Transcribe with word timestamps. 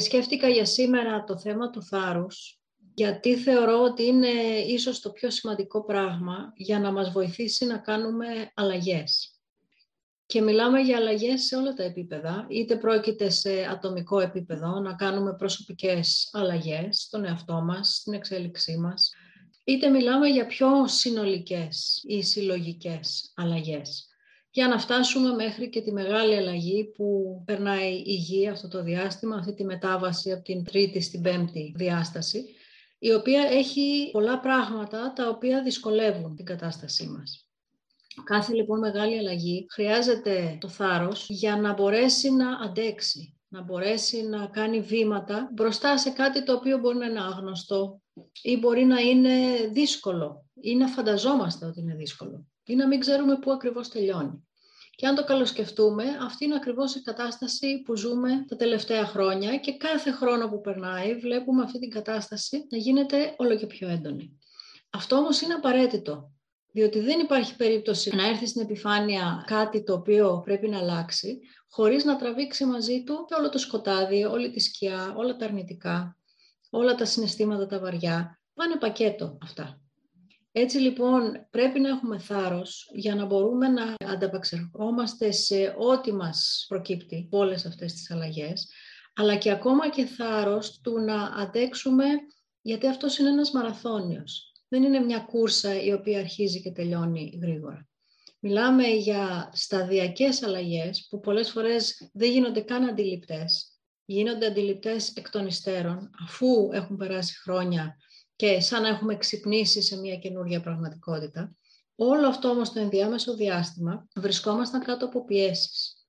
Σκέφτηκα 0.00 0.48
για 0.48 0.64
σήμερα 0.64 1.24
το 1.24 1.38
θέμα 1.38 1.70
του 1.70 1.82
θάρρους, 1.82 2.60
γιατί 2.94 3.36
θεωρώ 3.36 3.82
ότι 3.82 4.04
είναι 4.04 4.28
ίσως 4.66 5.00
το 5.00 5.10
πιο 5.10 5.30
σημαντικό 5.30 5.84
πράγμα 5.84 6.52
για 6.56 6.78
να 6.78 6.92
μας 6.92 7.10
βοηθήσει 7.10 7.66
να 7.66 7.78
κάνουμε 7.78 8.26
αλλαγές. 8.54 9.40
Και 10.26 10.40
μιλάμε 10.40 10.80
για 10.80 10.96
αλλαγές 10.96 11.42
σε 11.42 11.56
όλα 11.56 11.74
τα 11.74 11.82
επίπεδα, 11.82 12.46
είτε 12.48 12.76
πρόκειται 12.76 13.30
σε 13.30 13.64
ατομικό 13.70 14.20
επίπεδο, 14.20 14.80
να 14.80 14.94
κάνουμε 14.94 15.34
προσωπικές 15.34 16.30
αλλαγές 16.32 17.00
στον 17.00 17.24
εαυτό 17.24 17.62
μας, 17.62 17.96
στην 17.96 18.12
εξέλιξή 18.12 18.76
μας, 18.76 19.12
είτε 19.64 19.88
μιλάμε 19.88 20.28
για 20.28 20.46
πιο 20.46 20.88
συνολικές 20.88 22.02
ή 22.06 22.22
συλλογικές 22.22 23.32
αλλαγές 23.36 24.15
για 24.56 24.68
να 24.68 24.78
φτάσουμε 24.78 25.34
μέχρι 25.34 25.68
και 25.68 25.80
τη 25.80 25.92
μεγάλη 25.92 26.36
αλλαγή 26.36 26.84
που 26.84 27.42
περνάει 27.46 27.92
η 27.92 28.14
γη 28.14 28.48
αυτό 28.48 28.68
το 28.68 28.82
διάστημα, 28.82 29.36
αυτή 29.36 29.54
τη 29.54 29.64
μετάβαση 29.64 30.32
από 30.32 30.42
την 30.42 30.64
τρίτη 30.64 31.00
στην 31.00 31.22
πέμπτη 31.22 31.72
διάσταση, 31.76 32.44
η 32.98 33.12
οποία 33.12 33.42
έχει 33.50 34.10
πολλά 34.12 34.40
πράγματα 34.40 35.12
τα 35.12 35.28
οποία 35.28 35.62
δυσκολεύουν 35.62 36.36
την 36.36 36.44
κατάστασή 36.44 37.06
μας. 37.06 37.48
Κάθε 38.24 38.54
λοιπόν 38.54 38.78
μεγάλη 38.78 39.18
αλλαγή 39.18 39.66
χρειάζεται 39.70 40.58
το 40.60 40.68
θάρρος 40.68 41.26
για 41.28 41.56
να 41.56 41.72
μπορέσει 41.72 42.30
να 42.30 42.48
αντέξει, 42.50 43.36
να 43.48 43.62
μπορέσει 43.62 44.22
να 44.22 44.46
κάνει 44.46 44.80
βήματα 44.80 45.50
μπροστά 45.52 45.98
σε 45.98 46.10
κάτι 46.10 46.44
το 46.44 46.52
οποίο 46.52 46.78
μπορεί 46.78 46.96
να 46.96 47.06
είναι 47.06 47.20
άγνωστο 47.20 48.00
ή 48.42 48.56
μπορεί 48.56 48.84
να 48.84 49.00
είναι 49.00 49.66
δύσκολο 49.72 50.44
ή 50.60 50.76
να 50.76 50.86
φανταζόμαστε 50.86 51.66
ότι 51.66 51.80
είναι 51.80 51.94
δύσκολο 51.94 52.46
ή 52.66 52.74
να 52.74 52.86
μην 52.86 53.00
ξέρουμε 53.00 53.38
πού 53.38 53.52
ακριβώς 53.52 53.88
τελειώνει. 53.88 54.46
Και 54.96 55.06
αν 55.06 55.14
το 55.14 55.24
καλοσκεφτούμε, 55.24 56.04
αυτή 56.22 56.44
είναι 56.44 56.54
ακριβώς 56.54 56.94
η 56.94 57.02
κατάσταση 57.02 57.82
που 57.84 57.96
ζούμε 57.96 58.44
τα 58.48 58.56
τελευταία 58.56 59.06
χρόνια 59.06 59.56
και 59.56 59.76
κάθε 59.76 60.10
χρόνο 60.10 60.48
που 60.48 60.60
περνάει 60.60 61.14
βλέπουμε 61.14 61.62
αυτή 61.62 61.78
την 61.78 61.90
κατάσταση 61.90 62.66
να 62.70 62.76
γίνεται 62.76 63.34
όλο 63.36 63.56
και 63.56 63.66
πιο 63.66 63.88
έντονη. 63.88 64.38
Αυτό 64.90 65.16
όμως 65.16 65.40
είναι 65.40 65.54
απαραίτητο, 65.54 66.32
διότι 66.72 67.00
δεν 67.00 67.20
υπάρχει 67.20 67.56
περίπτωση 67.56 68.16
να 68.16 68.26
έρθει 68.26 68.46
στην 68.46 68.62
επιφάνεια 68.62 69.44
κάτι 69.46 69.82
το 69.82 69.92
οποίο 69.92 70.42
πρέπει 70.44 70.68
να 70.68 70.78
αλλάξει, 70.78 71.40
χωρίς 71.68 72.04
να 72.04 72.16
τραβήξει 72.16 72.64
μαζί 72.64 73.02
του 73.04 73.24
και 73.28 73.34
όλο 73.34 73.48
το 73.48 73.58
σκοτάδι, 73.58 74.24
όλη 74.24 74.50
τη 74.50 74.60
σκιά, 74.60 75.14
όλα 75.16 75.36
τα 75.36 75.44
αρνητικά, 75.44 76.16
όλα 76.70 76.94
τα 76.94 77.04
συναισθήματα 77.04 77.66
τα 77.66 77.78
βαριά. 77.78 78.40
Πάνε 78.54 78.76
πακέτο 78.76 79.38
αυτά. 79.42 79.80
Έτσι 80.58 80.78
λοιπόν 80.78 81.46
πρέπει 81.50 81.80
να 81.80 81.88
έχουμε 81.88 82.18
θάρρος 82.18 82.90
για 82.92 83.14
να 83.14 83.24
μπορούμε 83.24 83.68
να 83.68 83.94
ανταπαξερχόμαστε 84.12 85.30
σε 85.32 85.74
ό,τι 85.78 86.12
μας 86.12 86.64
προκύπτει 86.68 87.28
όλες 87.30 87.66
αυτές 87.66 87.92
τις 87.92 88.10
αλλαγές, 88.10 88.68
αλλά 89.14 89.36
και 89.36 89.50
ακόμα 89.50 89.90
και 89.90 90.04
θάρρος 90.04 90.80
του 90.80 90.98
να 90.98 91.22
αντέξουμε, 91.22 92.04
γιατί 92.62 92.86
αυτός 92.86 93.18
είναι 93.18 93.28
ένας 93.28 93.50
μαραθώνιος. 93.50 94.52
Δεν 94.68 94.82
είναι 94.82 94.98
μια 94.98 95.18
κούρσα 95.18 95.82
η 95.82 95.92
οποία 95.92 96.18
αρχίζει 96.18 96.62
και 96.62 96.70
τελειώνει 96.70 97.38
γρήγορα. 97.42 97.88
Μιλάμε 98.40 98.86
για 98.86 99.50
σταδιακές 99.54 100.42
αλλαγές 100.42 101.06
που 101.10 101.20
πολλές 101.20 101.50
φορές 101.50 102.10
δεν 102.12 102.30
γίνονται 102.30 102.60
καν 102.60 102.84
αντιληπτές. 102.84 103.78
Γίνονται 104.04 104.46
αντιληπτές 104.46 105.12
εκ 105.16 105.30
των 105.30 105.46
υστέρων, 105.46 106.10
αφού 106.24 106.70
έχουν 106.72 106.96
περάσει 106.96 107.40
χρόνια 107.40 107.96
και 108.36 108.60
σαν 108.60 108.82
να 108.82 108.88
έχουμε 108.88 109.16
ξυπνήσει 109.16 109.82
σε 109.82 109.96
μια 109.96 110.16
καινούργια 110.16 110.60
πραγματικότητα. 110.60 111.56
Όλο 111.94 112.26
αυτό 112.28 112.48
όμως 112.48 112.72
το 112.72 112.80
ενδιάμεσο 112.80 113.34
διάστημα 113.34 114.08
βρισκόμασταν 114.14 114.80
κάτω 114.80 115.06
από 115.06 115.24
πιέσεις 115.24 116.06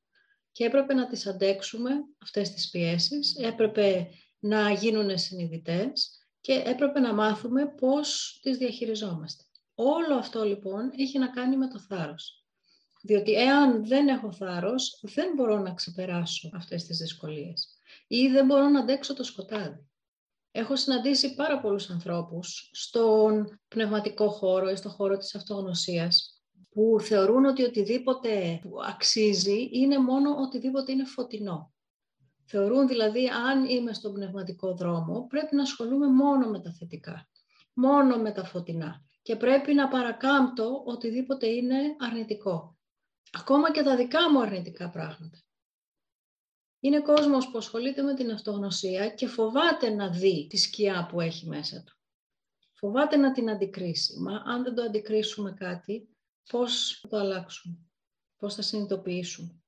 και 0.52 0.66
έπρεπε 0.66 0.94
να 0.94 1.08
τις 1.08 1.28
αντέξουμε 1.28 1.92
αυτές 2.24 2.52
τις 2.52 2.70
πιέσεις, 2.70 3.36
έπρεπε 3.36 4.08
να 4.40 4.72
γίνουν 4.72 5.18
συνειδητές 5.18 6.28
και 6.42 6.64
έπρεπε 6.66 7.00
να 7.00 7.14
μάθουμε 7.14 7.68
πώς 7.68 8.40
τις 8.42 8.58
διαχειριζόμαστε. 8.58 9.44
Όλο 9.76 10.16
αυτό 10.16 10.44
λοιπόν 10.44 10.92
έχει 10.98 11.20
να 11.20 11.28
κάνει 11.28 11.58
με 11.58 11.68
το 11.68 11.80
θάρρος. 11.80 12.46
Διότι 13.02 13.34
εάν 13.34 13.88
δεν 13.88 14.08
έχω 14.08 14.32
θάρρος, 14.32 15.00
δεν 15.02 15.34
μπορώ 15.36 15.58
να 15.58 15.74
ξεπεράσω 15.74 16.50
αυτές 16.54 16.86
τις 16.86 16.98
δυσκολίες 16.98 17.78
ή 18.08 18.28
δεν 18.28 18.46
μπορώ 18.46 18.70
να 18.70 18.80
αντέξω 18.80 19.14
το 19.14 19.24
σκοτάδι. 19.24 19.88
Έχω 20.58 20.76
συναντήσει 20.76 21.36
πάρα 21.36 21.60
πολλούς 21.60 21.90
ανθρώπους 21.90 22.70
στον 22.74 23.60
πνευματικό 23.68 24.30
χώρο 24.30 24.70
ή 24.70 24.76
στον 24.76 24.92
χώρο 24.92 25.18
της 25.18 25.36
αυτογνωσίας 25.36 26.42
που 26.70 26.98
θεωρούν 27.00 27.46
ότι 27.46 27.64
οτιδήποτε 27.64 28.62
αξίζει 28.88 29.70
είναι 29.72 29.98
μόνο 29.98 30.36
οτιδήποτε 30.36 30.92
είναι 30.92 31.06
φωτεινό. 31.06 31.74
Θεωρούν 32.46 32.88
δηλαδή 32.88 33.28
αν 33.28 33.66
είμαι 33.66 33.94
στον 33.94 34.14
πνευματικό 34.14 34.76
δρόμο 34.76 35.26
πρέπει 35.30 35.56
να 35.56 35.62
ασχολούμαι 35.62 36.08
μόνο 36.08 36.50
με 36.50 36.60
τα 36.60 36.72
θετικά, 36.72 37.30
μόνο 37.74 38.18
με 38.18 38.32
τα 38.32 38.44
φωτεινά 38.44 39.02
και 39.22 39.36
πρέπει 39.36 39.74
να 39.74 39.88
παρακάμπτω 39.88 40.84
οτιδήποτε 40.86 41.48
είναι 41.48 41.96
αρνητικό. 42.00 42.78
Ακόμα 43.32 43.72
και 43.72 43.84
τα 43.84 43.96
δικά 43.96 44.32
μου 44.32 44.42
αρνητικά 44.42 44.90
πράγματα. 44.90 45.47
Είναι 46.80 47.02
κόσμος 47.02 47.50
που 47.50 47.58
ασχολείται 47.58 48.02
με 48.02 48.14
την 48.14 48.32
αυτογνωσία 48.32 49.10
και 49.10 49.28
φοβάται 49.28 49.90
να 49.90 50.10
δει 50.10 50.48
τη 50.50 50.58
σκιά 50.58 51.08
που 51.12 51.22
έχει 51.22 51.48
μέσα 51.48 51.84
του. 51.84 51.98
Φοβάται 52.74 53.16
να 53.16 53.32
την 53.32 53.50
αντικρίσει. 53.50 54.20
Μα 54.20 54.44
αν 54.46 54.64
δεν 54.64 54.76
το 54.76 54.82
αντικρίσουμε 54.82 55.52
κάτι, 55.52 56.10
πώς 56.50 57.00
θα 57.02 57.08
το 57.08 57.18
αλλάξουμε, 57.18 57.78
πώς 58.38 58.56
θα 58.56 58.62
συνειδητοποιήσουμε; 58.62 59.62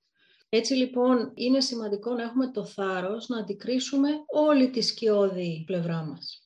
Έτσι 0.50 0.74
λοιπόν 0.74 1.32
είναι 1.36 1.62
σημαντικό 1.62 2.14
να 2.14 2.24
έχουμε 2.24 2.52
το 2.52 2.66
θάρρος 2.66 3.28
να 3.28 3.38
αντικρίσουμε 3.38 4.10
όλη 4.28 4.70
τη 4.70 4.82
σκιώδη 4.82 5.64
πλευρά 5.66 6.04
μας. 6.04 6.44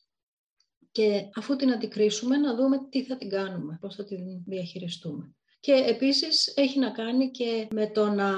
Και 0.91 1.29
αφού 1.35 1.55
την 1.55 1.71
αντικρίσουμε 1.71 2.37
να 2.37 2.55
δούμε 2.55 2.87
τι 2.89 3.03
θα 3.03 3.17
την 3.17 3.29
κάνουμε, 3.29 3.77
πώς 3.81 3.95
θα 3.95 4.03
την 4.03 4.43
διαχειριστούμε. 4.45 5.35
Και 5.63 5.83
επίσης 5.87 6.53
έχει 6.55 6.79
να 6.79 6.89
κάνει 6.89 7.31
και 7.31 7.67
με 7.71 7.87
το 7.87 8.09
να, 8.09 8.33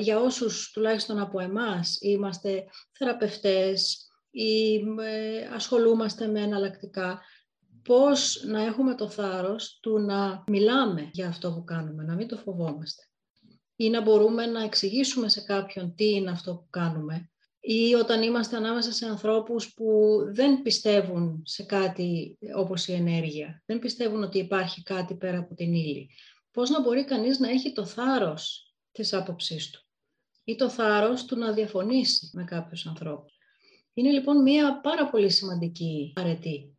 για 0.00 0.20
όσους 0.20 0.70
τουλάχιστον 0.72 1.18
από 1.18 1.40
εμάς 1.40 1.98
είμαστε 2.00 2.64
θεραπευτές 2.92 4.08
ή 4.30 4.80
ασχολούμαστε 5.54 6.26
με 6.26 6.40
εναλλακτικά, 6.40 7.20
πώς 7.82 8.44
να 8.46 8.62
έχουμε 8.62 8.94
το 8.94 9.08
θάρρος 9.08 9.78
του 9.82 9.98
να 9.98 10.44
μιλάμε 10.46 11.08
για 11.12 11.28
αυτό 11.28 11.52
που 11.52 11.64
κάνουμε, 11.64 12.02
να 12.02 12.14
μην 12.14 12.28
το 12.28 12.36
φοβόμαστε. 12.36 13.02
Ή 13.76 13.90
να 13.90 14.00
μπορούμε 14.00 14.46
να 14.46 14.62
εξηγήσουμε 14.62 15.28
σε 15.28 15.40
κάποιον 15.40 15.94
τι 15.94 16.14
είναι 16.14 16.30
αυτό 16.30 16.54
που 16.54 16.66
κάνουμε. 16.70 17.30
Ή 17.60 17.94
όταν 17.94 18.22
είμαστε 18.22 18.56
ανάμεσα 18.56 18.92
σε 18.92 19.06
ανθρώπους 19.06 19.74
που 19.74 20.18
δεν 20.32 20.62
πιστεύουν 20.62 21.42
σε 21.44 21.62
κάτι 21.62 22.38
όπως 22.56 22.86
η 22.86 22.92
ενέργεια. 22.92 23.62
Δεν 23.66 23.78
πιστεύουν 23.78 24.22
ότι 24.22 24.38
υπάρχει 24.38 24.82
κάτι 24.82 25.14
πέρα 25.14 25.38
από 25.38 25.54
την 25.54 25.72
ύλη 25.74 26.08
πώς 26.54 26.70
να 26.70 26.80
μπορεί 26.80 27.04
κανείς 27.04 27.38
να 27.38 27.48
έχει 27.48 27.72
το 27.72 27.86
θάρρος 27.86 28.74
της 28.92 29.12
άποψής 29.12 29.70
του 29.70 29.86
ή 30.44 30.54
το 30.56 30.70
θάρρος 30.70 31.24
του 31.24 31.36
να 31.36 31.52
διαφωνήσει 31.52 32.30
με 32.32 32.44
κάποιους 32.44 32.86
ανθρώπους. 32.86 33.38
Είναι 33.94 34.10
λοιπόν 34.10 34.42
μία 34.42 34.80
πάρα 34.80 35.10
πολύ 35.10 35.30
σημαντική 35.30 36.12
αρετή. 36.16 36.78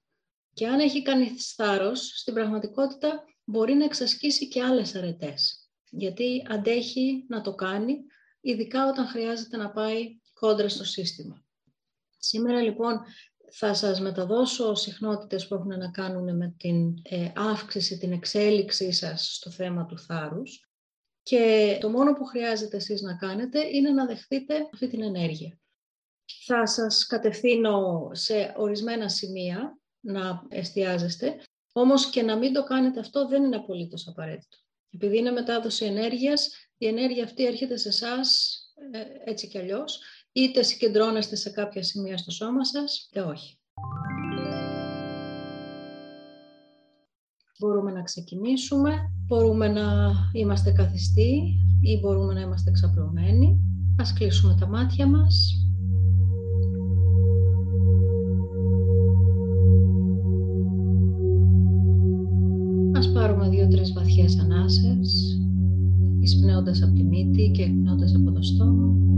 Και 0.53 0.67
αν 0.67 0.79
έχει 0.79 1.01
κάνει 1.01 1.29
θάρρος, 1.55 2.19
στην 2.19 2.33
πραγματικότητα 2.33 3.23
μπορεί 3.43 3.73
να 3.73 3.83
εξασκήσει 3.83 4.47
και 4.47 4.63
άλλες 4.63 4.95
αρετές. 4.95 5.69
Γιατί 5.89 6.45
αντέχει 6.49 7.25
να 7.27 7.41
το 7.41 7.55
κάνει, 7.55 7.97
ειδικά 8.41 8.87
όταν 8.89 9.07
χρειάζεται 9.07 9.57
να 9.57 9.71
πάει 9.71 10.19
κόντρα 10.33 10.69
στο 10.69 10.83
σύστημα. 10.83 11.45
Σήμερα 12.17 12.61
λοιπόν 12.61 13.01
θα 13.51 13.73
σας 13.73 13.99
μεταδώσω 13.99 14.75
συχνότητες 14.75 15.47
που 15.47 15.55
έχουν 15.55 15.77
να 15.77 15.91
κάνουν 15.91 16.35
με 16.35 16.55
την 16.57 16.93
ε, 17.03 17.31
αύξηση, 17.35 17.97
την 17.97 18.11
εξέλιξή 18.11 18.91
σας 18.91 19.35
στο 19.35 19.49
θέμα 19.49 19.85
του 19.85 19.99
θάρρους 19.99 20.69
και 21.21 21.77
το 21.81 21.89
μόνο 21.89 22.13
που 22.13 22.25
χρειάζεται 22.25 22.77
εσείς 22.77 23.01
να 23.01 23.15
κάνετε 23.15 23.59
είναι 23.71 23.89
να 23.89 24.05
δεχτείτε 24.05 24.69
αυτή 24.73 24.87
την 24.87 25.01
ενέργεια. 25.01 25.59
Θα 26.45 26.65
σας 26.65 27.05
κατευθύνω 27.05 28.09
σε 28.11 28.53
ορισμένα 28.57 29.09
σημεία 29.09 29.79
να 29.99 30.41
εστιάζεστε, 30.49 31.35
όμως 31.71 32.09
και 32.09 32.21
να 32.21 32.37
μην 32.37 32.53
το 32.53 32.63
κάνετε 32.63 32.99
αυτό 32.99 33.27
δεν 33.27 33.43
είναι 33.43 33.55
απολύτως 33.55 34.07
απαραίτητο. 34.07 34.57
Επειδή 34.89 35.17
είναι 35.17 35.31
μετάδοση 35.31 35.85
ενέργειας, 35.85 36.49
η 36.77 36.87
ενέργεια 36.87 37.23
αυτή 37.23 37.45
έρχεται 37.45 37.77
σε 37.77 37.87
εσάς 37.87 38.59
ε, 38.91 39.29
έτσι 39.31 39.47
κι 39.47 39.57
αλλιώς 39.57 39.99
είτε 40.37 40.63
συγκεντρώνεστε 40.63 41.35
σε 41.35 41.49
κάποια 41.49 41.83
σημεία 41.83 42.17
στο 42.17 42.31
σώμα 42.31 42.65
σας, 42.65 43.07
είτε 43.09 43.21
όχι. 43.21 43.57
Μπορούμε 47.59 47.91
να 47.91 48.01
ξεκινήσουμε, 48.01 48.93
μπορούμε 49.27 49.67
να 49.67 50.13
είμαστε 50.33 50.71
καθιστοί 50.71 51.31
ή 51.81 51.99
μπορούμε 52.01 52.33
να 52.33 52.41
είμαστε 52.41 52.69
εξαπλωμένοι. 52.69 53.59
Ας 53.99 54.13
κλείσουμε 54.13 54.55
τα 54.59 54.67
μάτια 54.67 55.07
μας. 55.07 55.49
Ας 62.93 63.11
πάρουμε 63.11 63.49
δύο-τρεις 63.49 63.93
βαθιές 63.93 64.39
ανάσες, 64.39 65.39
εισπνέοντας 66.19 66.81
από 66.83 66.93
τη 66.93 67.03
μύτη 67.03 67.51
και 67.51 67.63
εκπνέοντας 67.63 68.15
από 68.15 68.31
το 68.31 68.41
στόμα. 68.41 69.14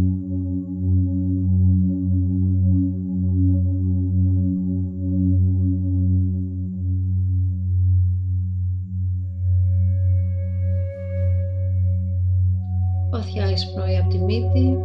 Βαθιά 13.37 13.51
εισπνοή 13.53 13.97
από 13.97 14.09
τη 14.09 14.19
μύτη 14.19 14.77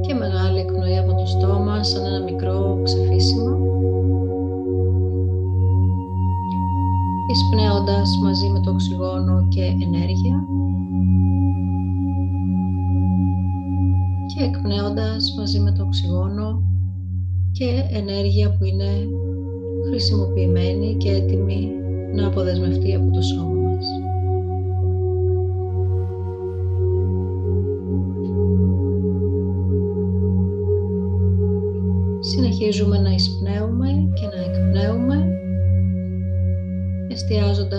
και 0.00 0.14
μεγάλη 0.14 0.58
εκπνοή 0.58 0.98
από 0.98 1.14
το 1.14 1.26
στόμα 1.26 1.82
σαν 1.82 2.04
ένα 2.04 2.22
μικρό 2.22 2.80
ξεφύσιμο. 2.82 3.56
Εισπνέοντας 7.30 8.18
μαζί 8.22 8.48
με 8.48 8.60
το 8.60 8.70
οξυγόνο 8.70 9.48
και 9.48 9.62
ενέργεια 9.62 10.46
και 14.26 14.44
εκπνέοντας 14.44 15.34
μαζί 15.38 15.58
με 15.60 15.72
το 15.72 15.82
οξυγόνο 15.82 16.62
και 17.52 17.96
ενέργεια 17.96 18.50
που 18.50 18.64
είναι 18.64 19.08
χρησιμοποιημένη 19.88 20.94
και 20.94 21.10
έτοιμη 21.10 21.70
να 22.14 22.26
αποδεσμευτεί 22.26 22.94
από 22.94 23.10
το 23.10 23.22
σώμα 23.22 23.53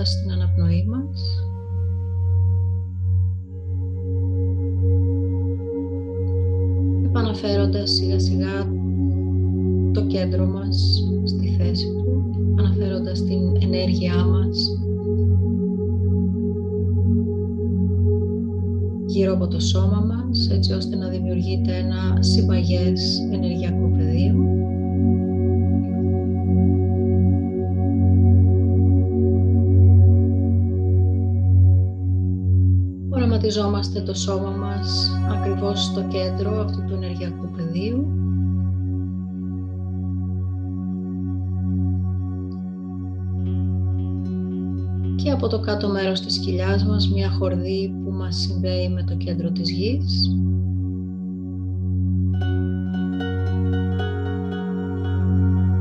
εστιάζοντας 0.06 0.12
στην 0.12 0.32
αναπνοή 0.32 0.86
μας 0.86 1.44
επαναφέροντας 7.06 7.92
σιγά 7.92 8.20
σιγά 8.20 8.68
το 9.94 10.06
κέντρο 10.06 10.46
μας 10.46 11.04
στη 11.24 11.48
θέση 11.58 11.86
του, 11.86 12.24
αναφέροντας 12.60 13.24
την 13.24 13.42
ενέργειά 13.60 14.26
μας 14.26 14.80
γύρω 19.06 19.34
από 19.34 19.48
το 19.48 19.60
σώμα 19.60 20.00
μας, 20.00 20.50
έτσι 20.50 20.74
ώστε 20.74 20.96
να 20.96 21.08
δημιουργείται 21.08 21.76
ένα 21.76 22.18
συμπαγές 22.20 23.20
ενεργειακό 23.32 23.92
πεδίο. 23.98 24.36
Οραματιζόμαστε 33.46 34.02
το 34.02 34.14
σώμα 34.14 34.50
μας 34.50 35.12
ακριβώς 35.30 35.84
στο 35.84 36.02
κέντρο 36.02 36.60
αυτού 36.60 36.84
του 36.86 36.94
ενεργειακού 36.94 37.50
πεδίου 37.56 38.08
και 45.16 45.32
από 45.32 45.48
το 45.48 45.60
κάτω 45.60 45.90
μέρος 45.90 46.22
της 46.22 46.38
κοιλιάς 46.38 46.86
μας 46.86 47.10
μια 47.10 47.30
χορδή 47.30 47.94
που 48.04 48.12
μας 48.12 48.36
συνδέει 48.36 48.90
με 48.90 49.04
το 49.04 49.16
κέντρο 49.16 49.52
της 49.52 49.72
γης. 49.72 50.36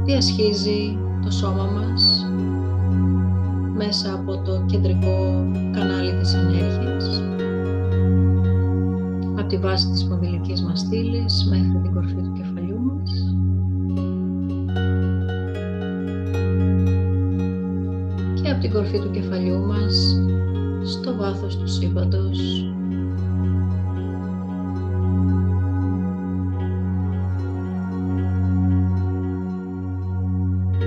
Διασχίζει 0.04 0.98
το 1.24 1.30
σώμα 1.30 1.64
μας 1.64 2.26
μέσα 3.76 4.14
από 4.14 4.38
το 4.38 4.64
κεντρικό 4.66 5.46
κανάλι 5.72 6.12
της 6.14 6.34
ενέργειας 6.34 7.18
από 7.18 7.33
τη 9.54 9.60
βάση 9.60 9.90
της 9.90 10.04
πονδυλικής 10.04 10.62
μας 10.62 10.78
στήλης 10.80 11.46
μέχρι 11.50 11.80
την 11.82 11.92
κορφή 11.92 12.14
του 12.14 12.32
κεφαλιού 12.32 12.80
μας. 12.80 13.10
Την 18.60 18.72
κορφή 18.72 18.98
του 18.98 19.10
κεφαλιού 19.10 19.58
μας 19.58 20.16
στο 20.84 21.16
βάθος 21.16 21.56
του 21.56 21.68
σύμπαντος. 21.68 22.38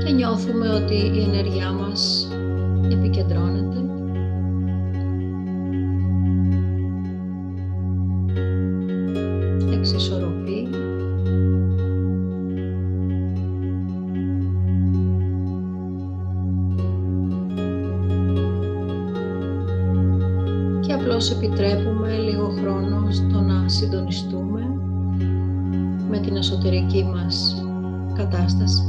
Και 0.05 0.13
νιώθουμε 0.13 0.69
ότι 0.69 0.95
η 0.95 1.21
ενέργειά 1.21 1.56
απλώς 21.17 21.31
επιτρέπουμε 21.31 22.17
λίγο 22.17 22.53
χρόνο 22.61 23.11
στο 23.11 23.41
να 23.41 23.67
συντονιστούμε 23.69 24.61
με 26.09 26.19
την 26.19 26.35
εσωτερική 26.35 27.03
μας 27.03 27.63
κατάσταση. 28.13 28.81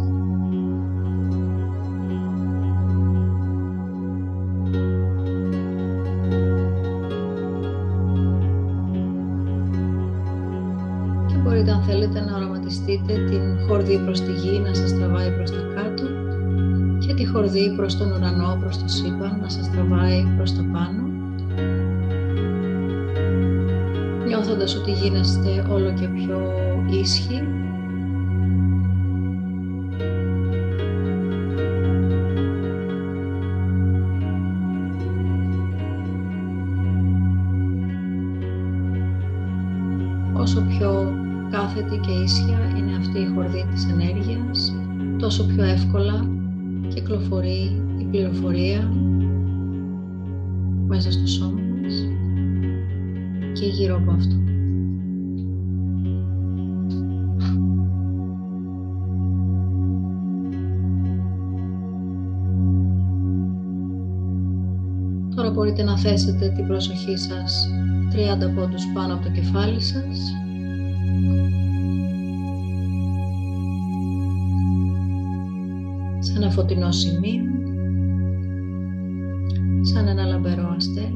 Και 11.26 11.34
μπορείτε 11.42 11.70
αν 11.70 11.82
θέλετε 11.82 12.20
να 12.20 12.36
οραματιστείτε 12.36 13.12
την 13.12 13.66
χορδή 13.68 13.98
προς 13.98 14.20
τη 14.20 14.32
γη 14.32 14.58
να 14.58 14.74
σας 14.74 14.94
τραβάει 14.94 15.30
προς 15.30 15.50
τα 15.50 15.60
κάτω 15.74 16.02
και 16.98 17.14
τη 17.14 17.26
χορδή 17.26 17.74
προς 17.76 17.96
τον 17.96 18.12
ουρανό, 18.12 18.58
προς 18.60 18.78
το 18.78 18.88
σύμπαν 18.88 19.38
να 19.40 19.48
σας 19.48 19.70
τραβάει 19.70 20.26
νιώθοντας 24.48 24.76
ότι 24.76 24.92
γίνεστε 24.92 25.66
όλο 25.70 25.92
και 25.92 26.08
πιο 26.08 26.52
ίσχυοι. 26.90 27.42
Όσο 40.32 40.60
πιο 40.60 41.12
κάθετη 41.50 41.96
και 41.96 42.10
ίσια 42.10 42.58
είναι 42.76 42.96
αυτή 42.96 43.18
η 43.18 43.30
χορδή 43.34 43.66
της 43.72 43.86
ενέργειας, 43.90 44.74
τόσο 45.18 45.46
πιο 45.46 45.64
εύκολα 45.64 46.28
κυκλοφορεί 46.88 47.57
μπορείτε 65.58 65.82
να 65.82 65.98
θέσετε 65.98 66.48
την 66.48 66.66
προσοχή 66.66 67.16
σας 67.16 67.70
30 68.12 68.54
πόντους 68.54 68.86
πάνω 68.94 69.14
από 69.14 69.22
το 69.22 69.30
κεφάλι 69.30 69.80
σας. 69.80 70.18
Σε 76.18 76.32
ένα 76.36 76.50
φωτεινό 76.50 76.92
σημείο, 76.92 77.42
σαν 79.82 80.06
ένα 80.08 80.24
λαμπερό 80.24 80.74
αστέρι. 80.76 81.12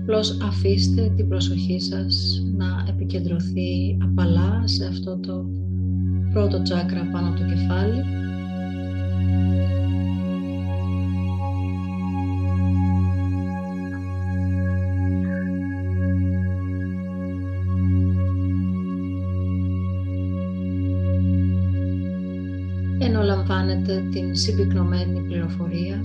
Απλώς 0.00 0.40
αφήστε 0.42 1.12
την 1.16 1.28
προσοχή 1.28 1.80
σας 1.80 2.42
να 2.56 2.84
επικεντρωθεί 2.88 3.98
απαλά 4.02 4.62
σε 4.64 4.86
αυτό 4.86 5.18
το 5.18 5.46
πρώτο 6.32 6.62
τσάκρα 6.62 7.08
πάνω 7.12 7.28
από 7.28 7.38
το 7.38 7.44
κεφάλι. 7.44 8.04
Ενώ 22.98 23.22
λαμβάνετε 23.22 24.04
την 24.10 24.34
συμπυκνωμένη 24.34 25.20
πληροφορία 25.20 26.00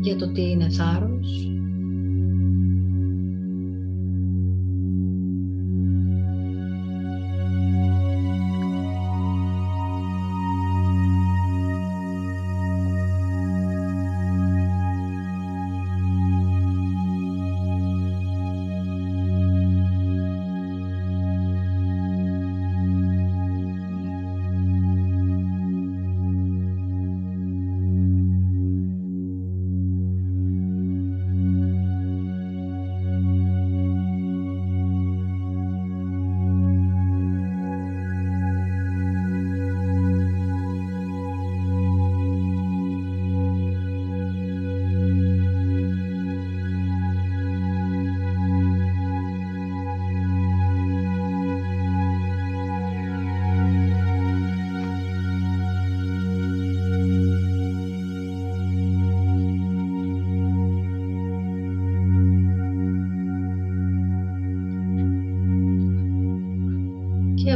για 0.00 0.16
το 0.16 0.32
τι 0.32 0.50
είναι 0.50 0.68
θάρρος, 0.68 1.49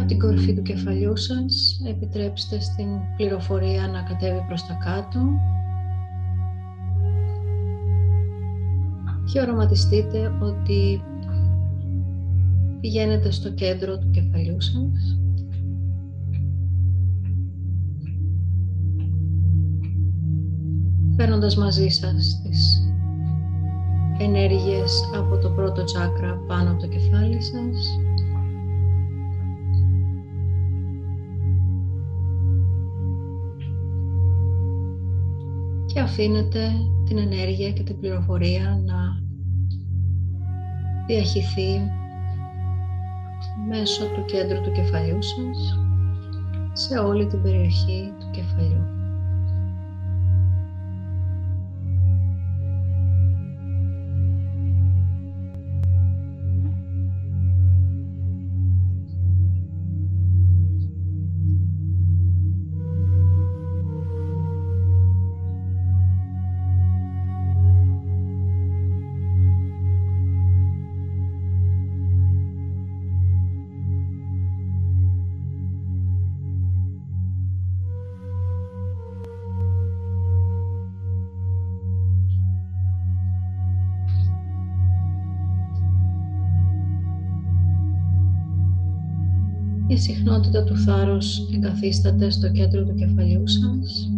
από 0.05 0.13
την 0.13 0.23
κορυφή 0.23 0.55
του 0.55 0.63
κεφαλιού 0.63 1.17
σας 1.17 1.81
επιτρέψτε 1.89 2.61
στην 2.61 2.87
πληροφορία 3.17 3.89
να 3.89 4.03
κατέβει 4.03 4.45
προς 4.47 4.67
τα 4.67 4.75
κάτω. 4.85 5.21
Και 9.33 9.41
οραματιστείτε 9.41 10.33
ότι 10.41 11.03
πηγαίνετε 12.81 13.31
στο 13.31 13.51
κέντρο 13.51 13.99
του 13.99 14.11
κεφαλιού 14.11 14.61
σας. 14.61 15.19
Φέρνοντας 21.17 21.57
μαζί 21.57 21.89
σας 21.89 22.41
τις 22.43 22.93
ενέργειες 24.19 25.11
από 25.17 25.39
το 25.39 25.51
πρώτο 25.51 25.85
τσάκρα 25.85 26.41
πάνω 26.47 26.71
από 26.71 26.81
το 26.81 26.89
κεφάλι 26.89 27.43
σας 27.43 27.99
και 35.95 36.01
αφήνετε 36.01 36.73
την 37.07 37.19
ενέργεια 37.19 37.71
και 37.71 37.83
την 37.83 38.01
πληροφορία 38.01 38.83
να 38.85 39.23
διαχυθεί 41.07 41.81
μέσω 43.69 44.05
του 44.05 44.25
κέντρου 44.25 44.61
του 44.61 44.73
κεφαλιού 44.73 45.19
σας 45.23 45.79
σε 46.73 46.99
όλη 46.99 47.27
την 47.27 47.43
περιοχή 47.43 48.13
του 48.21 48.31
κεφαλιού. 48.31 49.04
Συχνότητα 90.05 90.65
του 90.65 90.77
θάρρους 90.77 91.39
εγκαθίσταται 91.55 92.31
στο 92.31 92.51
κέντρο 92.51 92.85
του 92.85 92.95
κεφαλιού 92.95 93.43
σας. 93.49 94.11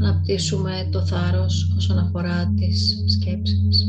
Αναπτύσσουμε 0.00 0.88
το 0.90 1.00
θάρρος 1.00 1.74
όσον 1.76 1.98
αφορά 1.98 2.52
τις 2.56 3.04
σκέψεις. 3.06 3.84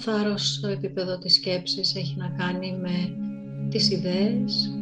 Θάρρος 0.00 0.52
στο 0.52 0.68
επίπεδο 0.68 1.18
της 1.18 1.34
σκέψης 1.34 1.94
έχει 1.94 2.16
να 2.16 2.28
κάνει 2.28 2.76
με 2.80 3.16
τις 3.68 3.90
ιδέες, 3.90 4.74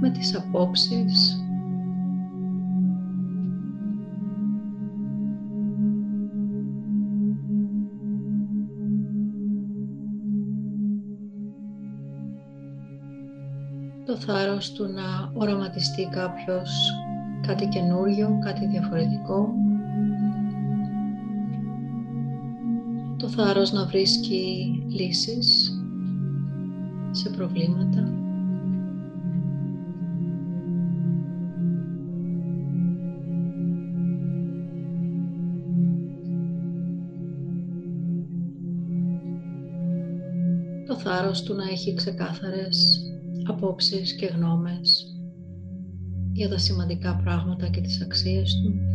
με 0.00 0.10
τις 0.10 0.36
απόψεις, 0.36 1.36
το 14.06 14.16
θάρρος 14.16 14.72
του 14.72 14.84
να 14.84 15.30
οραματιστεί 15.34 16.08
κάποιος 16.12 17.01
κάτι 17.46 17.66
καινούριο, 17.66 18.38
κάτι 18.40 18.66
διαφορετικό. 18.66 19.54
Το 23.16 23.28
θάρρος 23.28 23.72
να 23.72 23.86
βρίσκει 23.86 24.72
λύσεις 24.88 25.76
σε 27.10 27.30
προβλήματα. 27.30 28.12
Το 40.86 40.98
θάρρος 40.98 41.42
του 41.42 41.54
να 41.54 41.64
έχει 41.64 41.94
ξεκάθαρες 41.94 43.02
απόψεις 43.46 44.14
και 44.14 44.26
γνώμες 44.26 45.16
για 46.32 46.48
τα 46.48 46.58
σημαντικά 46.58 47.20
πράγματα 47.24 47.68
και 47.68 47.80
τις 47.80 48.00
αξίες 48.00 48.60
του. 48.62 48.91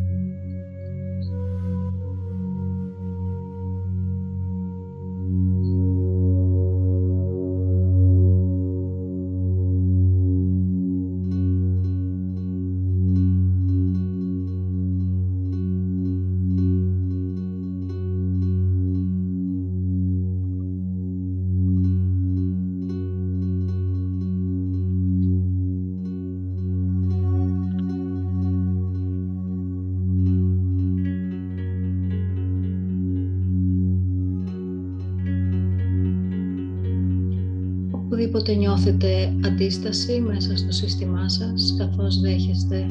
Νιώθετε 38.88 39.34
αντίσταση 39.46 40.20
μέσα 40.27 40.58
στο 40.58 40.72
σύστημά 40.72 41.29
σας 41.29 41.75
καθώς 41.77 42.20
δέχεστε 42.20 42.86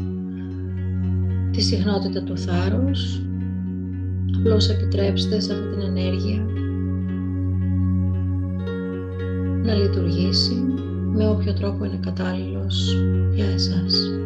τη 1.51 1.61
συχνότητα 1.63 2.23
του 2.23 2.39
θάρρους 2.39 3.23
απλώς 4.39 4.69
επιτρέψτε 4.69 5.41
σε 5.41 5.53
αυτή 5.53 5.67
την 5.69 5.81
ενέργεια 5.81 6.47
να 9.65 9.75
λειτουργήσει 9.75 10.55
με 11.15 11.29
όποιο 11.29 11.53
τρόπο 11.53 11.85
είναι 11.85 11.99
κατάλληλος 12.03 12.97
για 13.35 13.47
εσάς. 13.47 14.26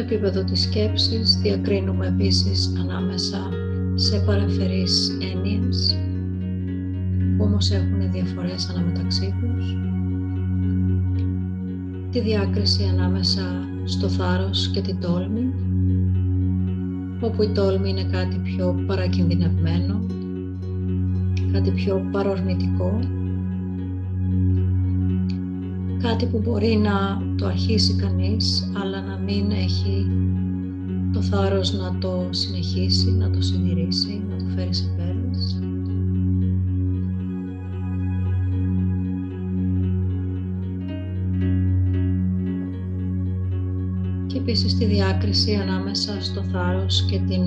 Επίπεδο 0.00 0.44
της 0.44 0.62
σκέψης 0.62 1.38
διακρίνουμε 1.42 2.06
επίσης 2.06 2.72
ανάμεσα 2.80 3.48
σε 3.94 4.18
παραφερείς 4.18 5.18
έννοιες 5.32 5.98
που 7.36 7.44
όμως 7.44 7.70
έχουν 7.70 8.10
διαφορές 8.12 8.68
αναμεταξύ 8.68 9.34
τους 9.40 9.76
τη 12.10 12.20
διάκριση 12.20 12.84
ανάμεσα 12.92 13.42
στο 13.84 14.08
θάρρος 14.08 14.68
και 14.68 14.80
την 14.80 15.00
τόλμη 15.00 15.54
όπου 17.20 17.42
η 17.42 17.52
τόλμη 17.52 17.88
είναι 17.88 18.04
κάτι 18.04 18.36
πιο 18.36 18.84
παρακινδυνευμένο 18.86 20.00
κάτι 21.52 21.70
πιο 21.70 22.08
παρορμητικό 22.12 22.98
κάτι 26.02 26.26
που 26.26 26.40
μπορεί 26.44 26.80
να 26.82 27.22
το 27.36 27.46
αρχίσει 27.46 27.94
κανείς 27.94 28.70
αλλά 28.82 28.89
να 28.89 28.89
μην 29.30 29.50
έχει 29.50 30.06
το 31.12 31.22
θάρρος 31.22 31.72
να 31.72 31.98
το 31.98 32.28
συνεχίσει, 32.30 33.10
να 33.10 33.30
το 33.30 33.42
συντηρήσει, 33.42 34.22
να 34.30 34.36
το 34.36 34.44
φέρει 34.54 34.74
σε 34.74 34.84
πέρας. 34.96 35.58
Και 44.26 44.38
επίσης 44.38 44.76
τη 44.78 44.84
διάκριση 44.84 45.54
ανάμεσα 45.54 46.20
στο 46.20 46.42
θάρρος 46.42 47.04
και 47.10 47.18
την 47.28 47.42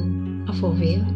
αφοβία. 0.50 1.14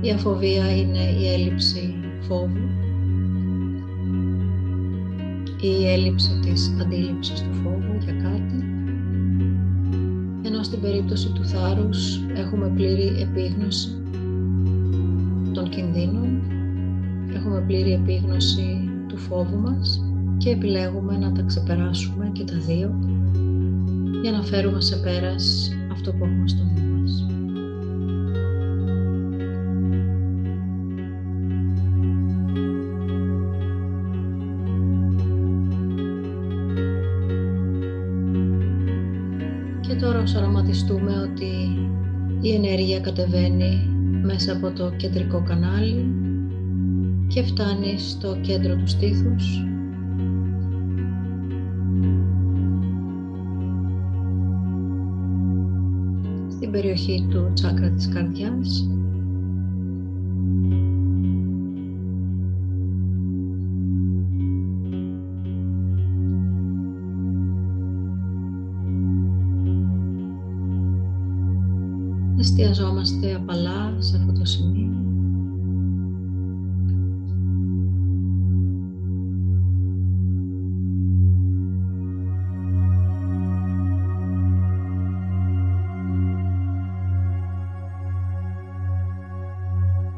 Η 0.00 0.10
αφοβία 0.10 0.76
είναι 0.76 1.10
η 1.20 1.32
έλλειψη 1.32 1.94
φόβου 2.20 2.85
η 5.66 5.90
έλλειψη 5.92 6.38
της 6.42 6.76
αντίληψης 6.80 7.40
του 7.42 7.52
φόβου 7.52 7.98
για 8.04 8.12
κάτι, 8.12 8.64
ενώ 10.42 10.62
στην 10.62 10.80
περίπτωση 10.80 11.28
του 11.28 11.44
θάρρους 11.44 12.20
έχουμε 12.34 12.72
πλήρη 12.74 13.20
επίγνωση 13.20 14.02
των 15.52 15.68
κινδύνων, 15.68 16.42
έχουμε 17.34 17.60
πλήρη 17.66 17.92
επίγνωση 17.92 18.90
του 19.08 19.16
φόβου 19.16 19.58
μας 19.58 20.04
και 20.36 20.50
επιλέγουμε 20.50 21.16
να 21.16 21.32
τα 21.32 21.42
ξεπεράσουμε 21.42 22.30
και 22.32 22.44
τα 22.44 22.58
δύο 22.58 22.94
για 24.22 24.32
να 24.32 24.42
φέρουμε 24.42 24.80
σε 24.80 24.96
πέρας 24.96 25.70
αυτό 25.92 26.12
που 26.12 26.24
έχουμε 26.24 26.48
στο 26.48 26.62
νου. 26.62 26.95
Οραματιστούμε 40.34 41.12
ότι 41.12 41.78
η 42.40 42.54
ενέργεια 42.54 43.00
κατεβαίνει 43.00 43.90
μέσα 44.22 44.52
από 44.52 44.70
το 44.70 44.90
κεντρικό 44.96 45.42
κανάλι 45.42 46.14
και 47.26 47.42
φτάνει 47.42 47.98
στο 47.98 48.36
κέντρο 48.40 48.76
του 48.76 48.86
στήθους. 48.86 49.64
Στην 56.48 56.70
περιοχή 56.70 57.26
του 57.30 57.50
τσάκρα 57.54 57.90
της 57.90 58.08
καρδιάς 58.08 58.95
εστιαζόμαστε 72.58 73.34
απαλά 73.34 73.96
σε 73.98 74.16
αυτό 74.16 74.32
το 74.32 74.44
σημείο. 74.44 74.90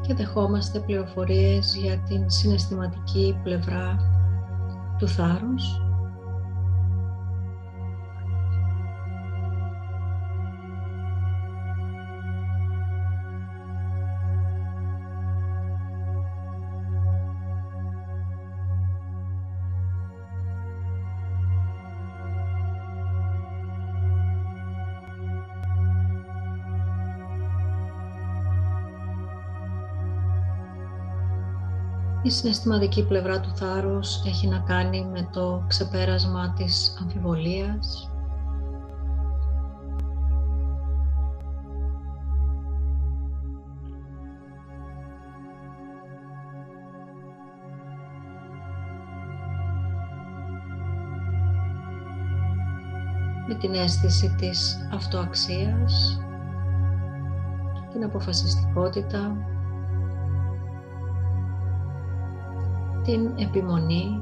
και 0.01 0.13
δεχόμαστε 0.15 0.79
πληροφορίες 0.79 1.75
για 1.75 1.97
την 1.97 2.29
συναισθηματική 2.29 3.39
πλευρά 3.43 3.99
του 4.97 5.07
θάρρους 5.07 5.81
Η 32.29 32.31
συναισθηματική 32.31 33.05
πλευρά 33.05 33.39
του 33.39 33.55
θάρρους 33.55 34.25
έχει 34.25 34.47
να 34.47 34.59
κάνει 34.59 35.05
με 35.05 35.29
το 35.31 35.63
ξεπέρασμα 35.67 36.53
της 36.57 36.97
αμφιβολίας, 37.01 38.11
με 53.47 53.53
την 53.59 53.73
αίσθηση 53.73 54.35
της 54.37 54.87
αυτοαξίας, 54.93 56.19
την 57.91 58.03
αποφασιστικότητα, 58.03 59.35
την 63.09 63.33
επιμονή. 63.37 64.21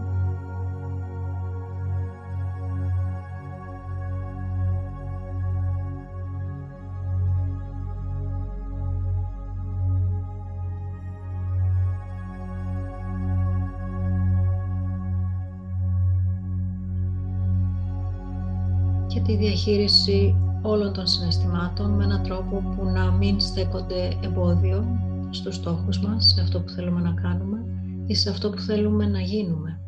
Και 19.07 19.19
τη 19.19 19.35
διαχείριση 19.35 20.35
όλων 20.61 20.93
των 20.93 21.07
συναισθημάτων 21.07 21.91
με 21.91 22.03
έναν 22.03 22.23
τρόπο 22.23 22.63
που 22.75 22.85
να 22.85 23.11
μην 23.11 23.39
στέκονται 23.39 24.17
εμπόδιο 24.21 24.85
στους 25.29 25.55
στόχους 25.55 25.99
μας, 25.99 26.25
σε 26.25 26.41
αυτό 26.41 26.61
που 26.61 26.69
θέλουμε 26.69 27.01
να 27.01 27.11
κάνουμε 27.11 27.76
ή 28.07 28.15
σε 28.15 28.29
αυτό 28.29 28.49
που 28.49 28.59
θέλουμε 28.59 29.05
να 29.05 29.21
γίνουμε. 29.21 29.81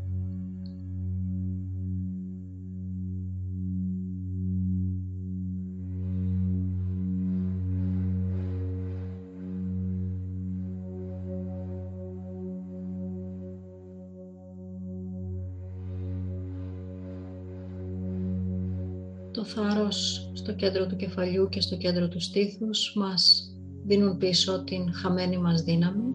Το 19.31 19.45
θάρρος 19.45 20.31
στο 20.33 20.53
κέντρο 20.53 20.87
του 20.87 20.95
κεφαλιού 20.95 21.49
και 21.49 21.61
στο 21.61 21.77
κέντρο 21.77 22.07
του 22.07 22.19
στήθους 22.19 22.93
μας 22.95 23.53
δίνουν 23.85 24.17
πίσω 24.17 24.63
την 24.63 24.93
χαμένη 24.93 25.37
μας 25.37 25.61
δύναμη 25.61 26.13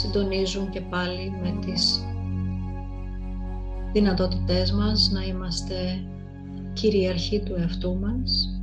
συντονίζουν 0.00 0.70
και 0.70 0.80
πάλι 0.80 1.30
με 1.42 1.58
τις 1.66 2.04
δυνατότητές 3.92 4.72
μας 4.72 5.10
να 5.12 5.22
είμαστε 5.22 6.04
κυριαρχοί 6.72 7.40
του 7.40 7.54
εαυτού 7.58 7.98
μας 7.98 8.59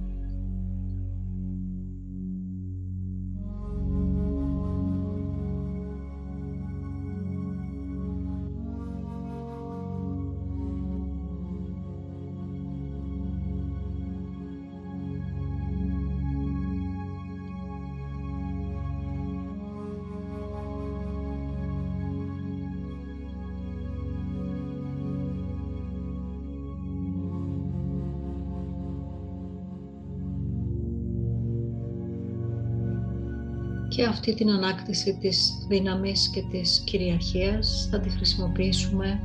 και 33.97 34.05
αυτή 34.05 34.33
την 34.33 34.49
ανάκτηση 34.49 35.17
της 35.21 35.65
δύναμης 35.67 36.27
και 36.29 36.41
της 36.41 36.79
κυριαρχίας 36.85 37.87
θα 37.91 37.99
τη 37.99 38.09
χρησιμοποιήσουμε 38.09 39.19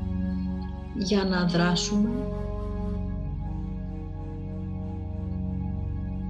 για 0.98 1.24
να 1.24 1.46
δράσουμε, 1.46 2.10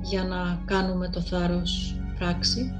για 0.03 0.25
να 0.25 0.63
κάνουμε 0.65 1.09
το 1.09 1.21
θάρρος 1.21 2.01
πράξη. 2.19 2.73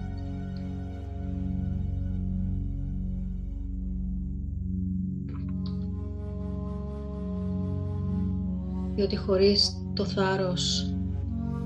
Διότι 8.95 9.17
χωρίς 9.17 9.87
το 9.95 10.05
θάρρος 10.05 10.95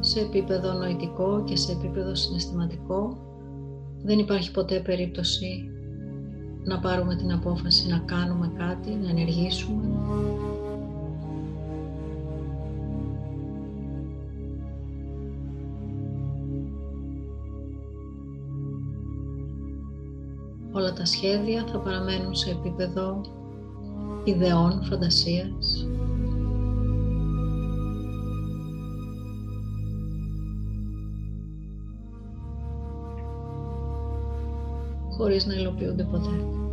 σε 0.01 0.21
επίπεδο 0.21 0.73
νοητικό 0.73 1.45
και 1.45 1.57
σε 1.57 1.73
επίπεδο 1.73 2.15
συναισθηματικό 2.15 3.26
δεν 4.03 4.19
υπάρχει 4.19 4.51
ποτέ 4.51 4.81
περίπτωση 4.81 5.71
να 6.65 6.79
πάρουμε 6.79 7.17
την 7.17 7.33
απόφαση 7.33 7.89
να 7.89 7.99
κάνουμε 7.99 8.53
κάτι, 8.59 8.91
να 8.91 9.09
ενεργήσουμε. 9.09 9.85
Όλα 20.73 20.93
τα 20.93 21.05
σχέδια 21.05 21.65
θα 21.73 21.79
παραμένουν 21.79 22.35
σε 22.35 22.51
επίπεδο 22.51 23.21
ιδεών, 24.25 24.83
φαντασίας. 24.83 25.87
Χωρίς 35.17 35.47
να 35.47 35.55
υλοποιούνται 35.55 36.03
ποτέ. 36.05 36.66